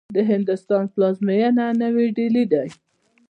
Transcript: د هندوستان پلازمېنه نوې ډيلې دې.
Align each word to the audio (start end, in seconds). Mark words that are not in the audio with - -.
د 0.15 0.17
هندوستان 0.31 0.83
پلازمېنه 0.93 1.65
نوې 1.81 2.07
ډيلې 2.17 2.43
دې. 2.51 2.67